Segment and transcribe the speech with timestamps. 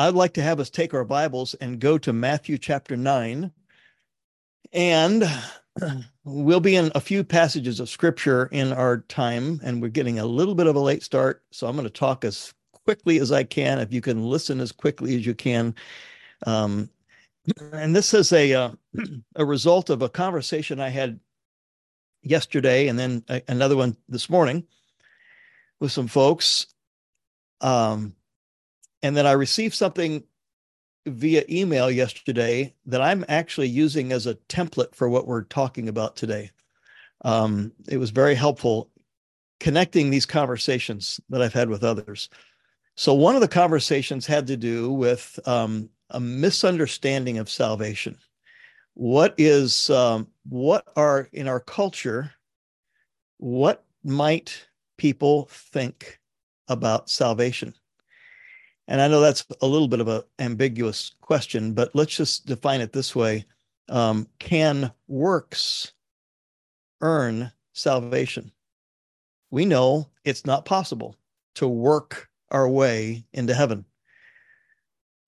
[0.00, 3.52] I'd like to have us take our Bibles and go to Matthew chapter 9.
[4.72, 5.30] And
[6.24, 10.24] we'll be in a few passages of scripture in our time, and we're getting a
[10.24, 11.42] little bit of a late start.
[11.50, 12.54] So I'm going to talk as
[12.86, 13.78] quickly as I can.
[13.78, 15.74] If you can listen as quickly as you can.
[16.46, 16.88] Um,
[17.70, 18.70] and this is a, uh,
[19.36, 21.20] a result of a conversation I had
[22.22, 24.66] yesterday and then a, another one this morning
[25.78, 26.68] with some folks.
[27.60, 28.14] Um,
[29.02, 30.24] and then I received something
[31.06, 36.16] via email yesterday that I'm actually using as a template for what we're talking about
[36.16, 36.50] today.
[37.24, 38.90] Um, it was very helpful
[39.58, 42.28] connecting these conversations that I've had with others.
[42.96, 48.16] So, one of the conversations had to do with um, a misunderstanding of salvation.
[48.94, 52.32] What is, um, what are in our culture,
[53.38, 54.66] what might
[54.98, 56.18] people think
[56.68, 57.74] about salvation?
[58.90, 62.80] And I know that's a little bit of an ambiguous question, but let's just define
[62.80, 63.46] it this way
[63.88, 65.92] um, Can works
[67.00, 68.50] earn salvation?
[69.52, 71.16] We know it's not possible
[71.54, 73.84] to work our way into heaven.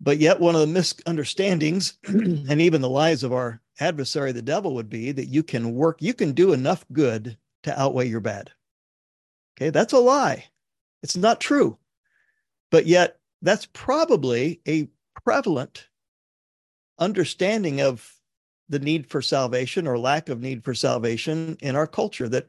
[0.00, 4.74] But yet, one of the misunderstandings and even the lies of our adversary, the devil,
[4.74, 8.50] would be that you can work, you can do enough good to outweigh your bad.
[9.56, 10.46] Okay, that's a lie.
[11.04, 11.78] It's not true.
[12.72, 14.88] But yet, that's probably a
[15.24, 15.88] prevalent
[16.98, 18.14] understanding of
[18.68, 22.48] the need for salvation or lack of need for salvation in our culture that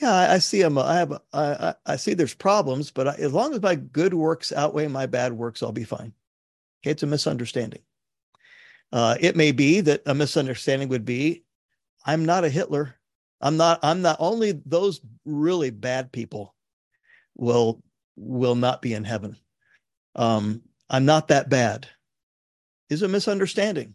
[0.00, 3.32] yeah i, I see them i have I, I see there's problems but I, as
[3.32, 6.12] long as my good works outweigh my bad works i'll be fine.
[6.82, 7.80] Okay it's a misunderstanding.
[8.92, 11.44] Uh, it may be that a misunderstanding would be
[12.04, 12.96] i'm not a hitler.
[13.40, 16.54] I'm not i'm not only those really bad people
[17.36, 17.82] will
[18.16, 19.36] will not be in heaven
[20.14, 21.88] um, I'm not that bad,
[22.90, 23.94] is a misunderstanding.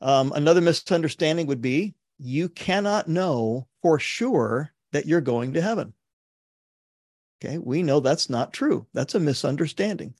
[0.00, 5.94] Um, another misunderstanding would be you cannot know for sure that you're going to heaven.
[7.42, 8.86] Okay, we know that's not true.
[8.92, 10.14] That's a misunderstanding.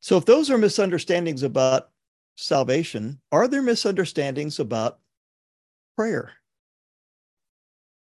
[0.00, 1.90] So, if those are misunderstandings about
[2.36, 5.00] salvation, are there misunderstandings about
[5.96, 6.32] prayer?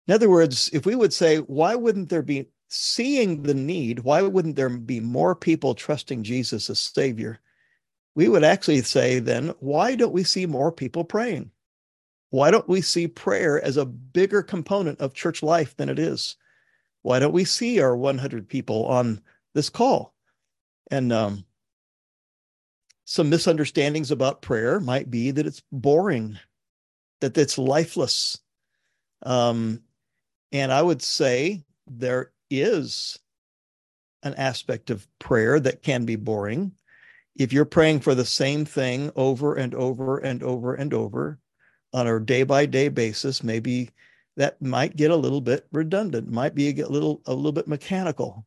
[0.07, 4.23] In other words, if we would say, why wouldn't there be seeing the need, why
[4.23, 7.41] wouldn't there be more people trusting Jesus as Savior?
[8.15, 11.51] We would actually say then, why don't we see more people praying?
[12.31, 16.37] Why don't we see prayer as a bigger component of church life than it is?
[17.03, 19.21] Why don't we see our 100 people on
[19.53, 20.15] this call?
[20.93, 21.45] And um,
[23.05, 26.39] some misunderstandings about prayer might be that it's boring,
[27.21, 28.39] that it's lifeless.
[29.23, 29.83] Um,
[30.53, 33.19] and I would say there is
[34.23, 36.73] an aspect of prayer that can be boring.
[37.37, 41.39] If you're praying for the same thing over and over and over and over
[41.93, 43.91] on a day by day basis, maybe
[44.37, 48.47] that might get a little bit redundant, might be a little a little bit mechanical.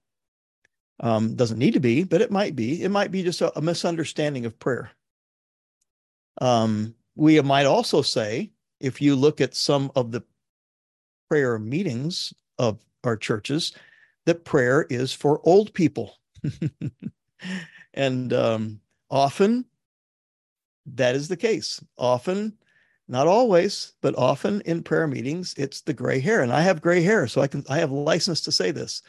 [0.99, 2.83] Um, doesn't need to be, but it might be.
[2.83, 4.91] It might be just a, a misunderstanding of prayer.
[6.39, 10.23] Um, we might also say, if you look at some of the
[11.29, 13.73] prayer meetings of our churches,
[14.25, 16.17] that prayer is for old people.
[17.93, 18.79] and um,
[19.09, 19.65] often
[20.85, 21.83] that is the case.
[21.97, 22.53] Often,
[23.07, 26.41] not always, but often in prayer meetings, it's the gray hair.
[26.41, 29.01] And I have gray hair, so I can I have license to say this.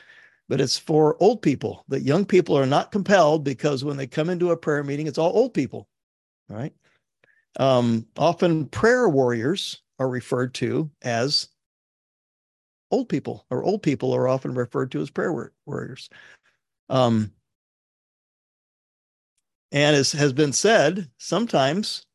[0.48, 1.84] But it's for old people.
[1.88, 5.18] That young people are not compelled because when they come into a prayer meeting, it's
[5.18, 5.88] all old people,
[6.48, 6.72] right?
[7.58, 11.48] Um, often prayer warriors are referred to as
[12.94, 16.08] old people, or old people are often referred to as prayer warriors.
[16.88, 17.32] Um,
[19.72, 22.06] and as has been said, sometimes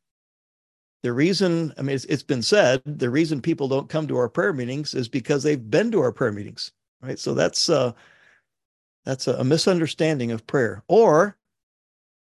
[1.02, 4.28] the reason, I mean, it's, it's been said, the reason people don't come to our
[4.28, 7.18] prayer meetings is because they've been to our prayer meetings, right?
[7.18, 7.92] So that's uh,
[9.04, 11.36] that's a, a misunderstanding of prayer, or,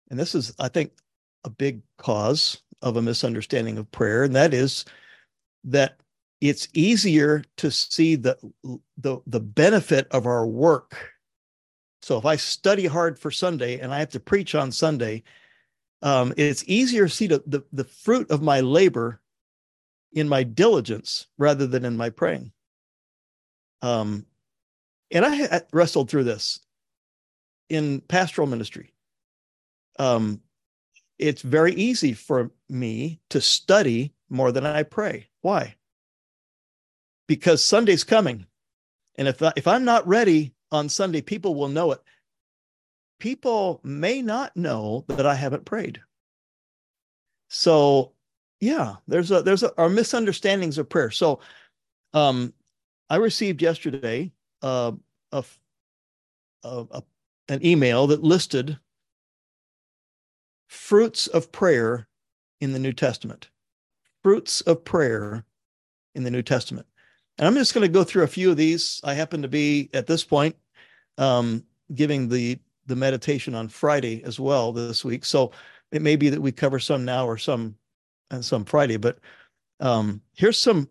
[0.09, 0.91] and this is, I think,
[1.43, 4.85] a big cause of a misunderstanding of prayer, and that is
[5.63, 5.97] that
[6.49, 8.37] it's easier to see the,
[8.97, 11.11] the, the benefit of our work.
[12.01, 15.23] So if I study hard for Sunday and I have to preach on Sunday,
[16.01, 19.21] um, it's easier to see the, the, the fruit of my labor
[20.13, 22.51] in my diligence rather than in my praying.
[23.81, 24.25] Um,
[25.11, 26.59] and I, wrestled through this
[27.69, 28.93] in pastoral ministry.
[29.99, 30.41] Um,
[31.17, 35.27] it's very easy for me to study more than I pray.
[35.41, 35.75] Why?
[37.27, 38.45] Because Sunday's coming.
[39.17, 42.01] And if, if I'm not ready on Sunday, people will know it.
[43.19, 46.01] people may not know that I haven't prayed.
[47.49, 48.11] So,
[48.59, 51.11] yeah, there's a there's a, our misunderstandings of prayer.
[51.11, 51.39] So,
[52.13, 52.53] um,
[53.09, 54.31] I received yesterday
[54.61, 54.93] uh,
[55.31, 55.43] a,
[56.63, 57.03] a, a
[57.47, 58.79] an email that listed
[60.67, 62.07] fruits of prayer
[62.59, 63.49] in the New Testament.
[64.23, 65.45] Fruits of prayer
[66.15, 66.87] in the New Testament.
[67.37, 69.01] And I'm just going to go through a few of these.
[69.03, 70.55] I happen to be at this point
[71.17, 75.25] um, giving the the meditation on Friday as well this week.
[75.25, 75.51] So
[75.91, 77.75] it may be that we cover some now or some
[78.29, 78.97] and some Friday.
[78.97, 79.19] But
[79.79, 80.89] um, here's some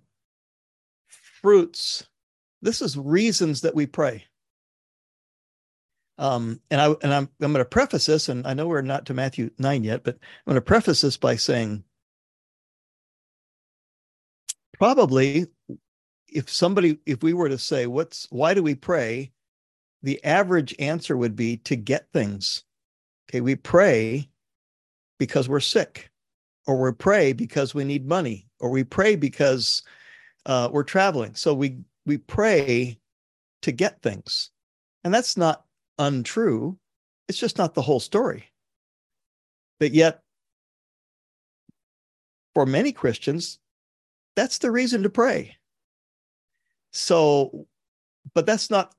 [1.41, 2.07] fruits.
[2.63, 4.25] This is reasons that we pray.
[6.17, 9.07] Um, and I and I'm I'm going to preface this, and I know we're not
[9.07, 11.83] to Matthew nine yet, but I'm going to preface this by saying,
[14.79, 15.47] probably,
[16.29, 19.33] if somebody, if we were to say, "What's why do we pray?"
[20.05, 22.63] the average answer would be to get things.
[23.29, 24.29] Okay, we pray
[25.19, 26.11] because we're sick,
[26.67, 29.83] or we pray because we need money, or we pray because
[30.45, 31.35] uh, we're traveling.
[31.35, 32.99] So we we pray
[33.63, 34.51] to get things,
[35.05, 35.65] and that's not
[35.99, 36.79] untrue.
[37.29, 38.45] It's just not the whole story.
[39.81, 40.21] But yet,
[42.55, 43.59] for many Christians,
[44.37, 45.57] that's the reason to pray.
[46.95, 47.67] So,
[48.35, 48.95] but that's not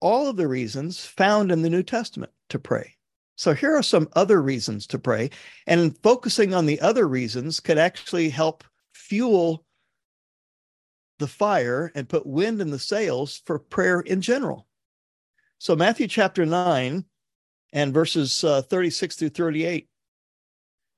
[0.00, 2.94] all of the reasons found in the New Testament to pray.
[3.36, 5.30] So here are some other reasons to pray.
[5.66, 9.64] And focusing on the other reasons could actually help fuel
[11.18, 14.68] the fire and put wind in the sails for prayer in general.
[15.58, 17.04] So, Matthew chapter 9
[17.72, 19.88] and verses uh, 36 through 38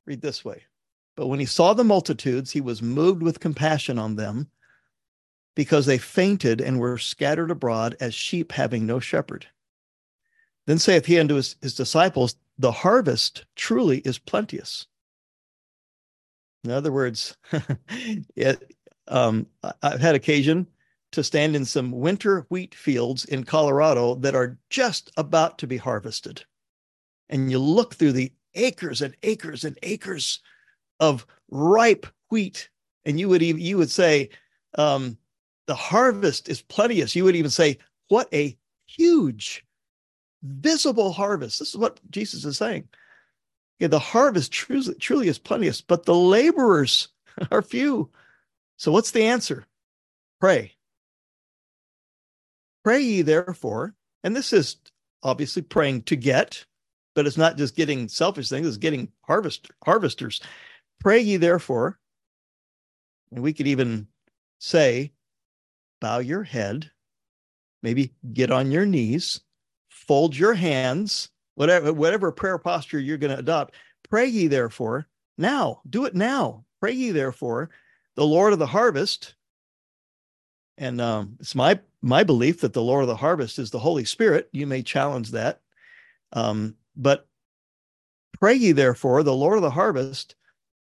[0.06, 0.64] read this way
[1.16, 4.50] But when he saw the multitudes, he was moved with compassion on them
[5.56, 9.46] because they fainted and were scattered abroad as sheep having no shepherd.
[10.66, 14.86] Then saith he unto his, his disciples, The harvest truly is plenteous.
[16.62, 17.36] In other words,
[18.36, 18.74] it,
[19.08, 19.46] um,
[19.82, 20.66] I've had occasion
[21.12, 25.76] to stand in some winter wheat fields in Colorado that are just about to be
[25.76, 26.44] harvested.
[27.30, 30.40] And you look through the acres and acres and acres
[31.00, 32.68] of ripe wheat,
[33.04, 34.30] and you would even you would say,
[34.76, 35.16] um,
[35.66, 37.14] the harvest is plenteous.
[37.14, 37.78] You would even say,
[38.08, 39.64] what a huge
[40.42, 41.58] visible harvest.
[41.58, 42.88] This is what Jesus is saying.
[43.78, 47.08] Yeah, the harvest truly, truly is plenteous, but the laborers
[47.50, 48.10] are few.
[48.76, 49.66] So what's the answer?
[50.40, 50.72] Pray.
[52.84, 54.76] Pray ye therefore, and this is
[55.22, 56.64] obviously praying to get,
[57.14, 60.40] but it's not just getting selfish things, it's getting harvest harvesters.
[61.00, 61.98] Pray ye therefore,
[63.32, 64.06] and we could even
[64.58, 65.12] say,
[66.00, 66.90] bow your head,
[67.82, 69.40] maybe get on your knees,
[69.88, 73.74] fold your hands, whatever whatever prayer posture you're going to adopt.
[74.08, 75.08] Pray ye therefore
[75.38, 76.64] now, do it now.
[76.80, 77.70] Pray ye therefore,
[78.14, 79.34] the Lord of the harvest.
[80.78, 84.04] And um, it's my my belief that the Lord of the harvest is the Holy
[84.04, 84.48] Spirit.
[84.52, 85.60] You may challenge that.
[86.32, 87.26] Um, but
[88.38, 90.36] pray ye therefore, the Lord of the harvest,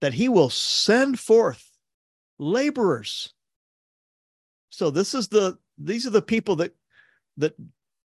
[0.02, 1.70] that he will send forth
[2.40, 3.34] laborers.
[4.72, 6.74] So this is the these are the people that
[7.38, 7.54] that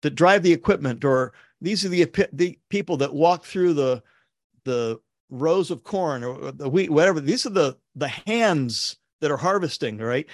[0.01, 4.01] that drive the equipment, or these are the the people that walk through the
[4.63, 7.19] the rows of corn or the wheat, whatever.
[7.19, 10.27] These are the the hands that are harvesting, right?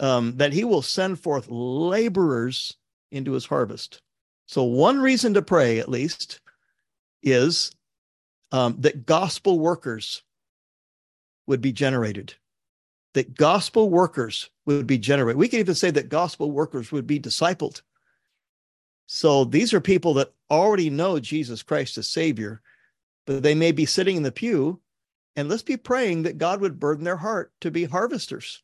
[0.00, 2.76] um, that he will send forth laborers
[3.10, 4.00] into his harvest.
[4.46, 6.40] So, one reason to pray, at least,
[7.22, 7.72] is
[8.52, 10.22] um, that gospel workers
[11.46, 12.34] would be generated.
[13.14, 15.38] That gospel workers would be generated.
[15.38, 17.82] We can even say that gospel workers would be discipled.
[19.06, 22.62] So, these are people that already know Jesus Christ as Savior,
[23.26, 24.80] but they may be sitting in the pew.
[25.36, 28.62] And let's be praying that God would burden their heart to be harvesters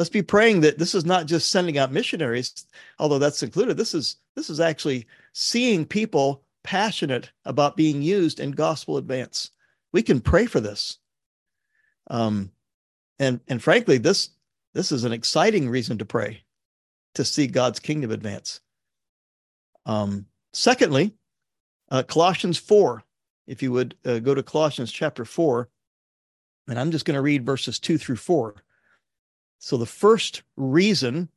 [0.00, 2.66] let's be praying that this is not just sending out missionaries
[2.98, 8.50] although that's included this is this is actually seeing people passionate about being used in
[8.50, 9.50] gospel advance
[9.92, 10.98] we can pray for this
[12.08, 12.50] um
[13.18, 14.30] and and frankly this
[14.74, 16.42] this is an exciting reason to pray
[17.14, 18.60] to see god's kingdom advance
[19.86, 21.14] um secondly
[21.90, 23.02] uh, colossians 4
[23.46, 25.68] if you would uh, go to colossians chapter 4
[26.68, 28.54] and i'm just going to read verses 2 through 4
[29.60, 31.28] so the first reason,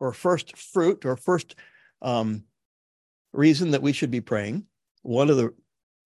[0.00, 1.54] or first fruit, or first
[2.02, 2.42] um,
[3.32, 4.66] reason that we should be praying,
[5.02, 5.54] one of the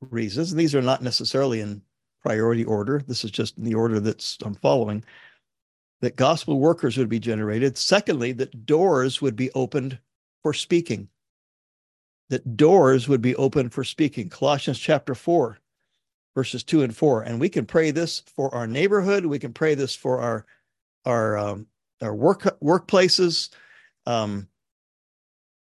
[0.02, 1.80] reasons, and these are not necessarily in
[2.22, 3.02] priority order.
[3.06, 5.02] This is just in the order that's I'm following.
[6.02, 7.78] That gospel workers would be generated.
[7.78, 9.98] Secondly, that doors would be opened
[10.42, 11.08] for speaking.
[12.30, 14.28] that doors would be opened for speaking.
[14.30, 15.58] Colossians chapter 4,
[16.34, 17.22] verses 2 and 4.
[17.22, 19.26] And we can pray this for our neighborhood.
[19.26, 20.46] We can pray this for our
[21.04, 21.66] our um,
[22.00, 23.50] our work workplaces.
[24.06, 24.48] Um,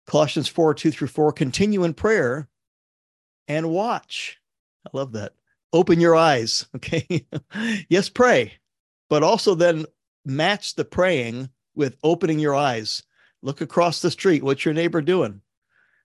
[0.07, 1.33] Colossians 4, 2 through 4.
[1.33, 2.49] Continue in prayer
[3.49, 4.39] and watch.
[4.87, 5.33] I love that.
[5.73, 6.67] Open your eyes.
[6.77, 7.27] Okay.
[7.89, 8.55] yes, pray,
[9.09, 9.87] but also then
[10.25, 13.03] match the praying with opening your eyes.
[13.43, 14.43] Look across the street.
[14.43, 15.41] What's your neighbor doing?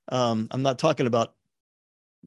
[0.09, 1.35] Um, I'm not talking about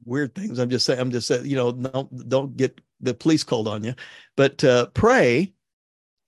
[0.04, 0.58] weird things.
[0.58, 3.82] I'm just saying, I'm just saying, you know, don't, don't get the police called on
[3.82, 3.94] you,
[4.36, 5.52] but uh, pray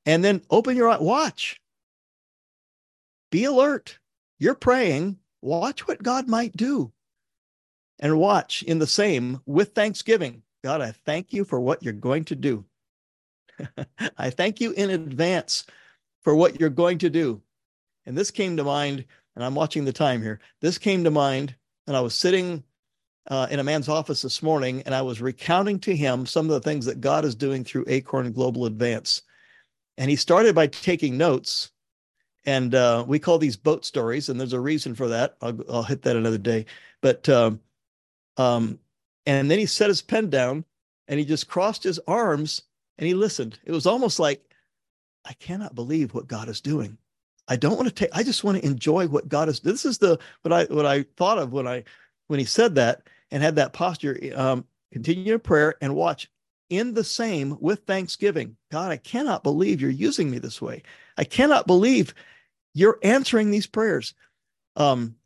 [0.06, 1.56] and then open your eye, watch,
[3.30, 3.98] be alert.
[4.38, 6.92] You're praying, watch what God might do
[8.00, 10.42] and watch in the same with thanksgiving.
[10.64, 12.64] God, I thank you for what you're going to do.
[14.18, 15.64] I thank you in advance
[16.22, 17.40] for what you're going to do.
[18.06, 19.04] And this came to mind,
[19.34, 20.40] and I'm watching the time here.
[20.60, 21.54] This came to mind,
[21.86, 22.64] and I was sitting
[23.28, 26.52] uh, in a man's office this morning, and I was recounting to him some of
[26.52, 29.22] the things that God is doing through Acorn Global Advance.
[29.96, 31.70] And he started by taking notes.
[32.44, 35.36] And uh, we call these boat stories, and there's a reason for that.
[35.40, 36.66] I'll, I'll hit that another day.
[37.00, 37.60] But um,
[38.36, 38.78] um,
[39.26, 40.64] and then he set his pen down
[41.08, 42.62] and he just crossed his arms
[42.98, 43.58] and he listened.
[43.64, 44.42] It was almost like,
[45.24, 46.98] I cannot believe what God is doing.
[47.48, 49.60] I don't want to take, I just want to enjoy what God is.
[49.60, 51.84] This is the what I what I thought of when I
[52.28, 54.18] when he said that and had that posture.
[54.34, 56.30] Um, continue in prayer and watch
[56.70, 58.56] in the same with thanksgiving.
[58.70, 60.82] God, I cannot believe you're using me this way.
[61.16, 62.14] I cannot believe
[62.74, 64.14] you're answering these prayers.
[64.76, 65.16] Um,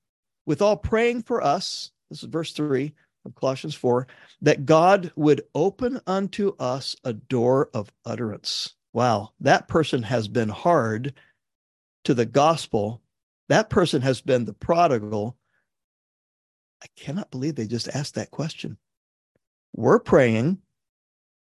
[0.46, 2.94] with all praying for us, this is verse three
[3.26, 4.06] of Colossians 4,
[4.42, 8.75] that God would open unto us a door of utterance.
[8.92, 11.12] Wow, that person has been hard
[12.04, 13.02] to the gospel.
[13.49, 15.37] That person has been the prodigal.
[16.83, 18.78] I cannot believe they just asked that question.
[19.75, 20.59] We're praying.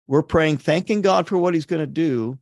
[0.06, 2.38] We're praying, thanking God for what he's going to do,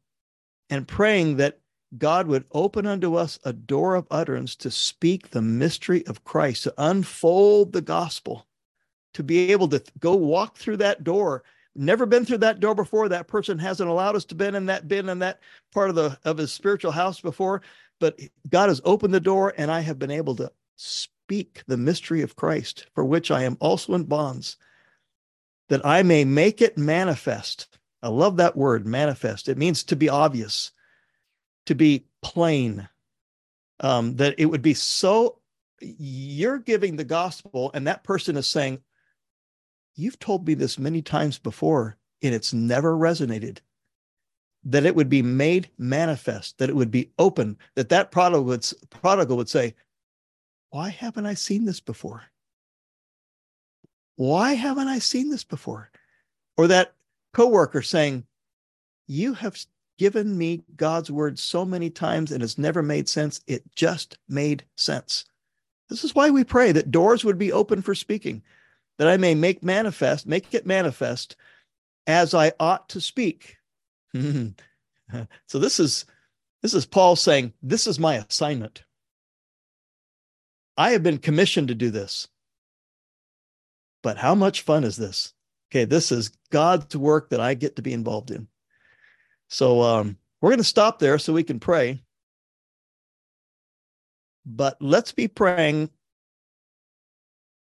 [0.70, 1.60] and praying that
[1.96, 6.64] God would open unto us a door of utterance to speak the mystery of Christ,
[6.64, 8.46] to unfold the gospel
[9.14, 11.42] to be able to go walk through that door.
[11.74, 13.08] Never been through that door before.
[13.08, 15.40] That person hasn't allowed us to been in that been in that
[15.72, 17.62] part of the of his spiritual house before.
[18.00, 22.22] But god has opened the door and i have been able to speak the mystery
[22.22, 24.56] of christ for which i am also in bonds
[25.68, 27.68] that i may make it manifest.
[28.02, 29.48] I love that word manifest.
[29.48, 30.72] It means to be obvious
[31.66, 32.88] to be plain
[33.80, 35.38] um, that it would be so
[35.80, 38.80] you're giving the gospel and that person is saying
[39.94, 43.58] You've told me this many times before, and it's never resonated.
[44.64, 48.66] That it would be made manifest, that it would be open, that that prodigal would,
[48.90, 49.74] prodigal would say,
[50.70, 52.24] Why haven't I seen this before?
[54.16, 55.90] Why haven't I seen this before?
[56.58, 56.94] Or that
[57.32, 58.26] coworker saying,
[59.06, 59.56] You have
[60.00, 63.40] given me God's word so many times and it's never made sense.
[63.46, 65.24] It just made sense.
[65.90, 68.42] This is why we pray that doors would be open for speaking,
[69.00, 71.34] that I may make manifest, make it manifest
[72.06, 73.56] as I ought to speak.
[74.12, 74.52] so
[75.54, 76.04] this is
[76.60, 78.84] this is Paul saying, this is my assignment.
[80.76, 82.28] I have been commissioned to do this.
[84.02, 85.32] But how much fun is this?
[85.72, 88.48] Okay, this is God's work that I get to be involved in.
[89.48, 92.02] So um, we're going to stop there so we can pray.
[94.44, 95.88] But let's be praying.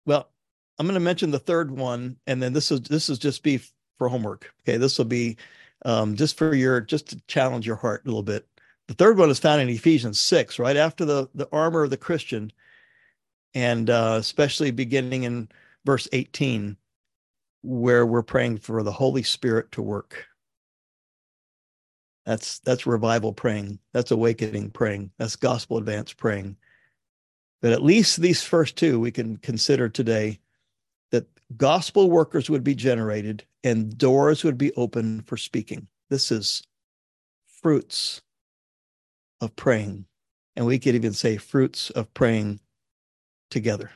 [0.07, 0.31] Well,
[0.81, 3.61] I'm going to mention the third one, and then this is this is just be
[3.99, 4.51] for homework.
[4.63, 5.37] Okay, this will be
[5.85, 8.49] um, just for your just to challenge your heart a little bit.
[8.89, 11.99] The third one is found in Ephesians six, right after the the armor of the
[11.99, 12.51] Christian,
[13.53, 15.51] and uh, especially beginning in
[15.85, 16.79] verse 18,
[17.61, 20.25] where we're praying for the Holy Spirit to work.
[22.25, 23.81] That's that's revival praying.
[23.93, 25.11] That's awakening praying.
[25.19, 26.57] That's gospel advance praying.
[27.61, 30.41] But at least these first two we can consider today
[31.57, 35.89] gospel workers would be generated and doors would be open for speaking.
[36.09, 36.63] This is
[37.47, 38.23] fruits
[39.41, 40.07] of praying.
[40.57, 42.61] And we could even say fruits of praying
[43.51, 43.91] together.